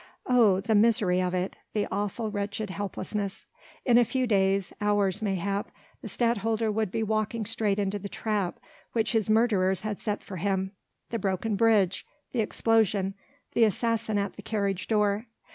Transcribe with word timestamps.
Oh! 0.25 0.61
the 0.61 0.73
misery 0.73 1.21
of 1.21 1.35
it! 1.35 1.57
the 1.73 1.85
awful, 1.91 2.31
wretched 2.31 2.71
helplessness! 2.71 3.45
in 3.85 3.99
a 3.99 4.03
few 4.03 4.25
days 4.25 4.73
hours 4.81 5.21
mayhap 5.21 5.69
the 6.01 6.07
Stadtholder 6.07 6.71
would 6.71 6.89
be 6.91 7.03
walking 7.03 7.45
straight 7.45 7.77
into 7.77 7.99
the 7.99 8.09
trap 8.09 8.59
which 8.93 9.11
his 9.11 9.29
murderers 9.29 9.81
had 9.81 9.99
set 10.01 10.23
for 10.23 10.37
him... 10.37 10.71
the 11.11 11.19
broken 11.19 11.55
bridge! 11.55 12.03
the 12.31 12.39
explosion! 12.41 13.13
the 13.53 13.63
assassin 13.63 14.17
at 14.17 14.33
the 14.37 14.41
carriage 14.41 14.87
door! 14.87 15.27